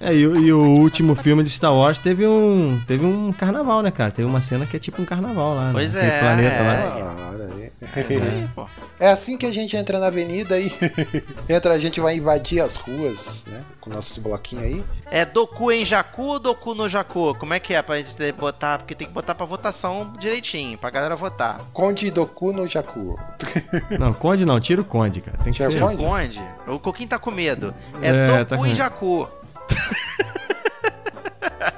[0.00, 3.82] É, e, o- e o último filme de Star Wars teve um, teve um carnaval,
[3.82, 4.10] né, cara?
[4.10, 5.70] Teve uma cena que é tipo um carnaval lá.
[5.72, 6.06] Pois né?
[6.06, 6.62] É, planeta é.
[7.02, 7.30] lá.
[7.32, 7.64] Olha aí.
[7.96, 9.06] É.
[9.06, 10.72] É assim que a gente entra na avenida e
[11.48, 13.62] entra, a gente vai invadir as ruas, né?
[13.80, 14.84] Com nossos bloquinhos aí.
[15.10, 17.34] É Doku em Jaku ou Doku no Jaku?
[17.34, 18.78] Como é que é pra gente botar?
[18.78, 20.43] Porque tem que botar pra votação direitinho,
[20.80, 21.60] pra galera votar.
[21.72, 23.18] Conde Doku no Jaku.
[23.98, 25.38] Não, Conde não, tira o Conde, cara.
[25.38, 25.80] Tem que Tira ser.
[25.80, 26.04] Conde?
[26.04, 26.42] Conde?
[26.66, 27.74] O Coquinho tá com medo.
[28.02, 28.74] É, É, Doku tá.
[28.74, 29.28] Jaku.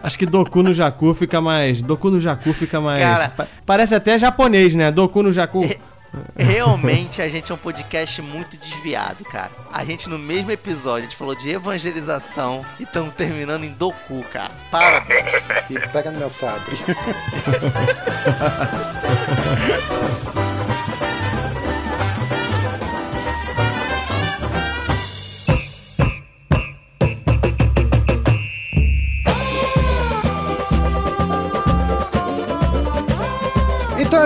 [0.03, 1.81] Acho que Doku no Jaku fica mais.
[1.83, 3.01] Doku no Jaku fica mais.
[3.01, 4.91] Cara- pa- parece até japonês, né?
[4.93, 5.69] Doku no Jaku.
[6.37, 9.51] Realmente a gente é um podcast muito desviado, cara.
[9.73, 14.23] A gente no mesmo episódio, a gente falou de evangelização e estamos terminando em Doku,
[14.33, 14.53] cara.
[14.71, 15.27] Parabéns.
[15.71, 16.77] E pega no meu sabre.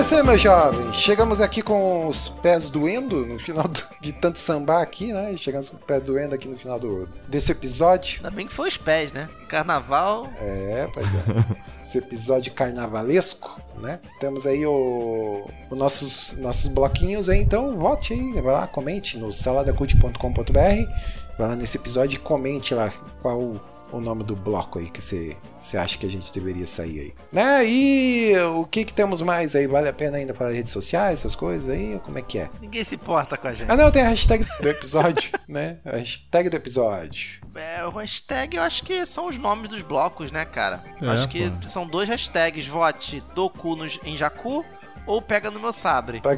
[0.01, 0.97] Aí, meus jovens.
[0.97, 5.37] Chegamos aqui com os pés doendo no final do- de tanto sambar aqui, né?
[5.37, 8.17] Chegamos com os pés doendo aqui no final do, desse episódio.
[8.17, 9.29] Ainda bem que foi os pés, né?
[9.47, 10.27] Carnaval.
[10.41, 11.21] É, pois é.
[11.85, 14.01] Esse episódio carnavalesco, né?
[14.19, 19.31] Temos aí o, o nossos, nossos bloquinhos aí, então vote aí, vai lá, comente no
[19.31, 20.91] saladacult.com.br,
[21.39, 23.55] vai lá nesse episódio e comente lá qual
[23.93, 27.15] o, nome do bloco aí que você você acha que a gente deveria sair aí.
[27.33, 27.67] Né?
[27.67, 29.67] E o que que temos mais aí?
[29.67, 32.01] Vale a pena ainda para redes sociais, essas coisas aí?
[32.05, 32.49] Como é que é?
[32.61, 33.71] Ninguém se importa com a gente.
[33.71, 35.79] Ah não, tem a hashtag do episódio, né?
[35.85, 37.41] A hashtag do episódio.
[37.55, 40.83] É, o hashtag eu acho que são os nomes dos blocos, né, cara?
[41.01, 41.69] É, acho que pô.
[41.69, 42.67] são dois hashtags.
[42.67, 44.65] Vote Doku no, em Jaku
[45.11, 46.21] ou pega no meu sabre.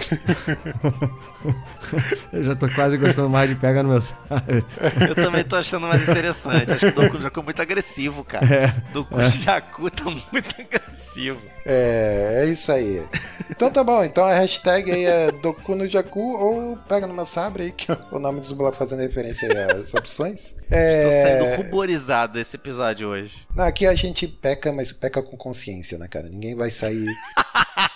[2.32, 4.64] Eu já tô quase gostando mais de pega no meu sabre.
[5.08, 6.72] Eu também tô achando mais interessante.
[6.72, 8.46] Acho que o Doku no Jaku é muito agressivo, cara.
[8.46, 8.68] É.
[8.92, 11.40] Doku no Jaku tá muito agressivo.
[11.66, 13.04] É, é isso aí.
[13.50, 17.26] Então tá bom, então a hashtag aí é Doku no Jaku ou pega no meu
[17.26, 20.52] sabre aí, que é o nome dos blocos fazendo referência aí às opções.
[20.68, 23.34] Tô É, saindo ruborizado desse episódio hoje.
[23.54, 26.28] não, aqui a gente peca, mas peca com consciência, né, cara?
[26.28, 27.06] Ninguém vai sair.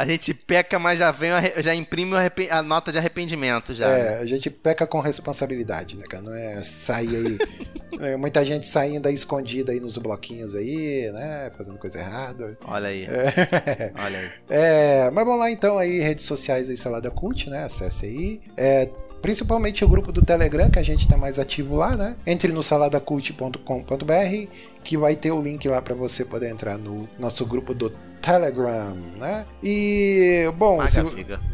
[0.00, 2.14] A gente peca, mas já vem, já imprime
[2.48, 3.86] a nota de arrependimento já.
[3.86, 4.14] né?
[4.14, 6.22] É, a gente peca com responsabilidade, né, cara?
[6.22, 7.38] Não é sair aí.
[8.00, 11.52] é, muita gente saindo aí escondida aí nos bloquinhos aí, né?
[11.54, 12.56] Fazendo coisa errada.
[12.64, 13.92] Olha aí, É.
[14.02, 14.30] olha aí.
[14.48, 17.64] É, mas vamos lá então aí, redes sociais aí, Salada Cult, né?
[17.64, 18.40] Acesse aí.
[18.56, 18.88] É,
[19.20, 22.16] principalmente o grupo do Telegram, que a gente tá mais ativo lá, né?
[22.26, 24.46] Entre no saladacult.com.br,
[24.82, 28.94] que vai ter o link lá para você poder entrar no nosso grupo do Telegram,
[29.18, 29.46] né?
[29.62, 31.00] E, bom, se,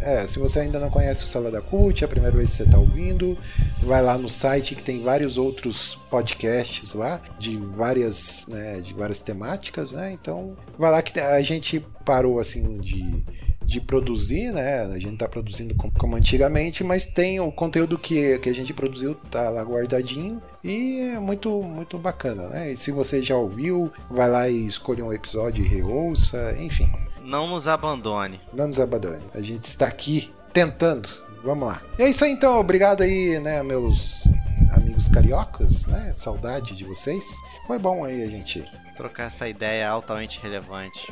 [0.01, 2.63] é, se você ainda não conhece o Salada Cult, é a primeira vez que você
[2.65, 3.37] está ouvindo,
[3.83, 9.21] vai lá no site que tem vários outros podcasts lá, de várias, né, de várias
[9.21, 10.13] temáticas, né?
[10.13, 13.25] Então, vai lá que a gente parou assim de,
[13.67, 14.83] de produzir, né?
[14.85, 18.73] A gente tá produzindo como, como antigamente, mas tem o conteúdo que, que a gente
[18.73, 22.73] produziu tá lá guardadinho e é muito muito bacana, né?
[22.73, 26.89] E se você já ouviu, vai lá e escolha um episódio e reouça, enfim.
[27.25, 28.41] Não nos abandone.
[28.53, 29.23] Não nos abandone.
[29.35, 31.09] A gente está aqui tentando.
[31.43, 31.83] Vamos lá.
[31.99, 32.59] E é isso aí então.
[32.61, 34.25] Obrigado aí, né, meus
[34.73, 36.13] amigos cariocas, né?
[36.13, 37.25] Saudade de vocês.
[37.67, 38.65] Foi bom aí a gente
[38.97, 41.07] Trocar essa ideia altamente relevante.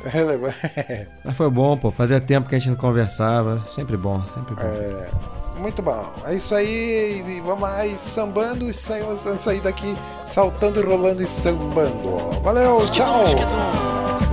[1.23, 1.91] Mas foi bom, pô.
[1.91, 3.63] Fazia tempo que a gente não conversava.
[3.69, 4.61] Sempre bom, sempre bom.
[4.63, 6.11] É, muito bom.
[6.25, 7.21] É isso aí.
[7.23, 12.41] E vamos lá, e sambando e saímos vamos sair daqui saltando, rolando e sambando.
[12.43, 13.23] Valeu, tchau.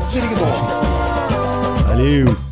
[0.00, 0.46] Zirigdom.
[1.87, 2.51] Valeu!